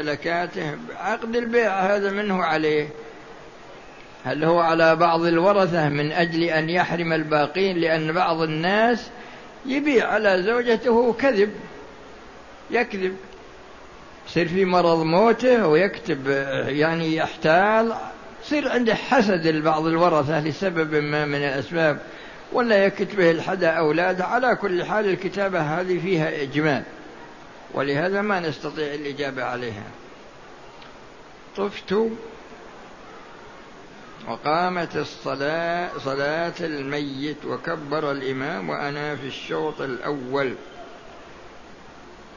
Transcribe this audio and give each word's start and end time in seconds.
ملكاته 0.00 0.76
عقد 0.96 1.36
البيع 1.36 1.80
هذا 1.80 2.10
منه 2.10 2.44
عليه. 2.44 2.88
هل 4.24 4.44
هو 4.44 4.60
على 4.60 4.96
بعض 4.96 5.24
الورثة 5.24 5.88
من 5.88 6.12
أجل 6.12 6.42
أن 6.42 6.70
يحرم 6.70 7.12
الباقين؟ 7.12 7.78
لأن 7.78 8.12
بعض 8.12 8.40
الناس 8.42 9.10
يبيع 9.66 10.08
على 10.08 10.42
زوجته 10.42 11.12
كذب 11.12 11.50
يكذب. 12.70 13.16
يصير 14.28 14.48
في 14.48 14.64
مرض 14.64 15.02
موته 15.02 15.66
ويكتب 15.66 16.28
يعني 16.66 17.16
يحتال. 17.16 17.92
يصير 18.44 18.68
عنده 18.68 18.94
حسد 18.94 19.46
لبعض 19.46 19.86
الورثة 19.86 20.40
لسبب 20.40 20.94
ما 20.94 21.24
من 21.24 21.38
الأسباب. 21.38 21.98
ولا 22.52 22.84
يكتبه 22.84 23.30
الحدا 23.30 23.70
أولاده 23.70 24.24
على 24.24 24.56
كل 24.56 24.84
حال 24.84 25.08
الكتابة 25.08 25.60
هذه 25.60 25.98
فيها 25.98 26.42
إجمال. 26.42 26.82
ولهذا 27.74 28.22
ما 28.22 28.40
نستطيع 28.40 28.94
الإجابة 28.94 29.44
عليها. 29.44 29.90
طفت 31.56 31.94
وقامت 34.28 34.96
الصلاة 34.96 35.98
صلاة 35.98 36.54
الميت 36.60 37.44
وكبر 37.44 38.10
الإمام 38.12 38.68
وأنا 38.68 39.16
في 39.16 39.26
الشوط 39.26 39.80
الأول. 39.80 40.54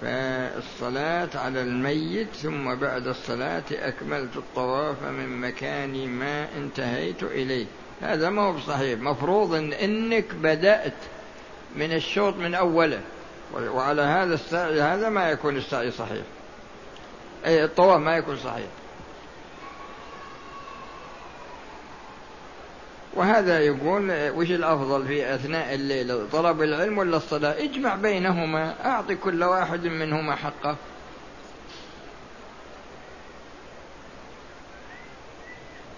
فالصلاة 0.00 1.28
على 1.34 1.62
الميت 1.62 2.28
ثم 2.34 2.74
بعد 2.74 3.06
الصلاة 3.06 3.62
أكملت 3.72 4.36
الطواف 4.36 5.02
من 5.02 5.40
مكان 5.40 6.08
ما 6.08 6.48
انتهيت 6.56 7.22
إليه. 7.22 7.66
هذا 8.02 8.30
ما 8.30 8.42
هو 8.42 8.52
بصحيح. 8.52 9.00
مفروض 9.00 9.54
إن 9.54 9.72
إنك 9.72 10.34
بدأت 10.34 10.94
من 11.76 11.92
الشوط 11.92 12.36
من 12.36 12.54
أوله. 12.54 13.00
وعلى 13.54 14.02
هذا 14.02 14.34
السعي 14.34 14.80
هذا 14.80 15.08
ما 15.08 15.30
يكون 15.30 15.56
السعي 15.56 15.90
صحيح. 15.90 16.24
أي 17.46 17.64
الطواف 17.64 18.00
ما 18.00 18.16
يكون 18.16 18.36
صحيح. 18.36 18.66
وهذا 23.14 23.60
يقول 23.60 24.30
وش 24.30 24.50
الأفضل 24.50 25.06
في 25.06 25.34
أثناء 25.34 25.74
الليل 25.74 26.30
طلب 26.30 26.62
العلم 26.62 26.98
ولا 26.98 27.16
الصلاة؟ 27.16 27.64
اجمع 27.64 27.94
بينهما 27.94 28.74
أعطي 28.84 29.14
كل 29.14 29.44
واحد 29.44 29.86
منهما 29.86 30.36
حقه. 30.36 30.76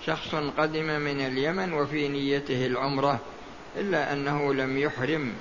شخص 0.07 0.35
قدم 0.35 1.01
من 1.01 1.27
اليمن 1.27 1.73
وفي 1.73 2.09
نيته 2.09 2.67
العمرة 2.67 3.21
إلا 3.77 4.13
أنه 4.13 4.55
لم 4.55 4.79
يحرم. 4.79 5.33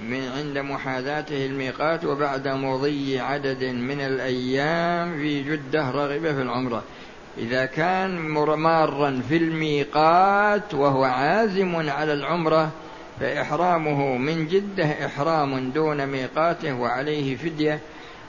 من 0.00 0.28
عند 0.36 0.58
محاذاته 0.58 1.46
الميقات 1.46 2.04
وبعد 2.04 2.48
مضي 2.48 3.20
عدد 3.20 3.64
من 3.64 4.00
الأيام 4.00 5.18
في 5.18 5.42
جدة 5.42 5.90
رغب 5.90 6.20
في 6.20 6.42
العمرة. 6.42 6.82
إذا 7.38 7.66
كان 7.66 8.18
مارا 8.56 9.22
في 9.28 9.36
الميقات 9.36 10.74
وهو 10.74 11.04
عازم 11.04 11.76
على 11.76 12.12
العمرة 12.12 12.70
فإحرامه 13.20 14.16
من 14.16 14.46
جدة 14.48 15.06
إحرام 15.06 15.70
دون 15.70 16.06
ميقاته 16.06 16.74
وعليه 16.74 17.36
فدية 17.36 17.80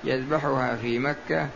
يذبحها 0.03 0.75
في 0.75 0.99
مكة. 0.99 1.47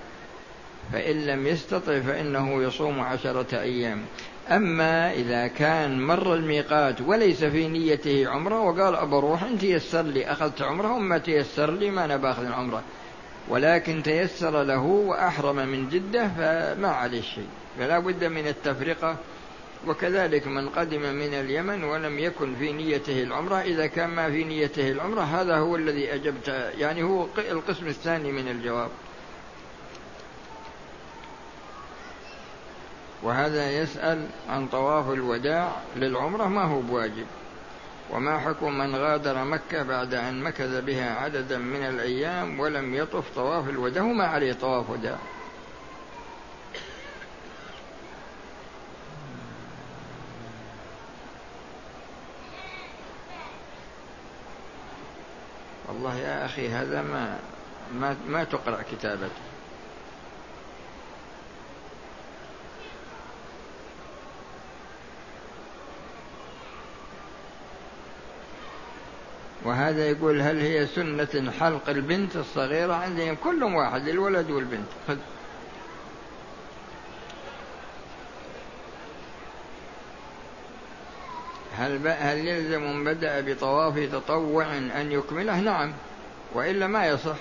فإن 0.94 1.25
لم 1.25 1.48
يستطع 1.48 2.00
فإنه 2.00 2.64
يصوم 2.64 3.00
عشرة 3.00 3.59
أيام. 3.59 4.02
أما 4.50 5.14
إذا 5.14 5.47
كان 5.47 6.02
مر 6.02 6.34
الميقات 6.34 7.02
وليس 7.02 7.44
في 7.44 7.67
نيته 7.67 8.28
عمرة 8.28 8.61
وقال 8.61 8.95
أبو 8.95 9.20
روح 9.20 9.44
أنت 9.44 9.61
تيسر 9.61 10.02
لي 10.02 10.25
أخذت 10.25 10.61
عمرة 10.61 10.94
وما 10.94 11.17
تيسر 11.17 11.72
لي 11.72 11.92
ما 11.92 12.06
أنا 12.06 12.17
باخذ 12.17 12.45
العمرة. 12.45 12.84
ولكن 13.50 14.03
تيسر 14.03 14.64
له 14.64 14.81
وأحرم 14.81 15.56
من 15.56 15.89
جدة 15.89 16.28
فما 16.28 16.88
عليه 16.88 17.22
شيء. 17.22 17.47
فلا 17.80 18.00
بد 18.00 18.23
من 18.23 18.47
التفرقة. 18.47 19.17
وكذلك 19.88 20.47
من 20.47 20.69
قدم 20.69 21.02
من 21.02 21.34
اليمن 21.34 21.84
ولم 21.84 22.19
يكن 22.19 22.56
في 22.56 22.72
نيته 22.72 23.24
العمرة 23.24 23.62
إذا 23.62 23.88
كان 23.88 24.09
ما 24.09 24.31
في 24.31 24.44
نيته 24.44 24.91
العمرة 24.91 25.22
هذا 25.22 25.57
هو 25.57 25.75
الذي 25.75 26.13
أجبت 26.13 26.47
يعني 26.78 27.03
هو 27.03 27.28
القسم 27.38 27.88
الثاني 27.88 28.31
من 28.31 28.47
الجواب. 28.47 28.90
وهذا 33.24 33.72
يسأل 33.72 34.28
عن 34.50 34.68
طواف 34.68 35.09
الوداع 35.09 35.72
للعمرة 35.96 36.46
ما 36.46 36.64
هو 36.64 36.82
بواجب؟ 36.82 37.26
وما 38.12 38.40
حكم 38.40 38.78
من 38.78 38.96
غادر 38.96 39.44
مكة 39.44 39.84
بعد 39.84 40.14
أن 40.14 40.44
مكث 40.44 40.84
بها 40.84 41.16
عددا 41.16 41.58
من 41.58 41.84
الأيام 41.84 42.60
ولم 42.60 42.96
يطف 42.96 43.36
طواف 43.36 43.70
الوداع؟ 43.70 44.04
وما 44.04 44.26
عليه 44.26 44.54
طواف 44.54 44.90
وداع؟ 44.90 45.18
والله 55.88 56.18
يا 56.18 56.46
أخي 56.46 56.70
هذا 56.70 57.02
ما 57.02 57.40
ما, 57.94 58.16
ما 58.28 58.44
تقرأ 58.44 58.81
كتابته. 58.92 59.42
وهذا 69.66 70.06
يقول 70.10 70.42
هل 70.42 70.60
هي 70.60 70.88
سنة 70.88 71.52
حلق 71.60 71.90
البنت 71.90 72.36
الصغيرة 72.36 72.94
عندهم 72.94 73.36
كلهم 73.44 73.76
واحد 73.76 74.08
الولد 74.08 74.52
والبنت. 74.52 74.88
خذ. 75.08 75.18
هل 81.78 82.08
هل 82.08 82.48
يلزم 82.48 82.82
من 82.82 83.04
بدأ 83.04 83.42
بطواف 83.42 84.00
تطوع 84.00 84.78
أن 84.78 85.12
يكمله؟ 85.12 85.60
نعم. 85.60 85.94
وإلا 86.54 86.88
ما 86.88 87.06
يصح. 87.06 87.38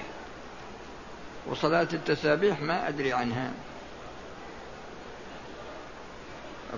وصلاة 1.46 1.88
التسابيح 1.92 2.60
ما 2.60 2.88
أدري 2.88 3.12
عنها. 3.12 3.52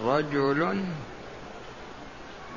رجل 0.05 0.85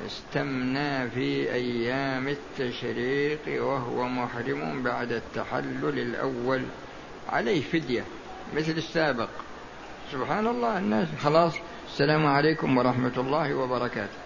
استمنى 0.06 1.10
في 1.10 1.52
أيام 1.52 2.28
التشريق 2.28 3.64
وهو 3.64 4.08
محرم 4.08 4.82
بعد 4.82 5.12
التحلل 5.12 5.98
الأول. 5.98 6.62
عليه 7.28 7.62
فدية 7.62 8.04
مثل 8.56 8.72
السابق. 8.72 9.28
سبحان 10.12 10.46
الله 10.46 10.78
الناس 10.78 11.08
خلاص. 11.22 11.54
السلام 11.86 12.26
عليكم 12.26 12.78
ورحمة 12.78 13.12
الله 13.16 13.54
وبركاته. 13.54 14.25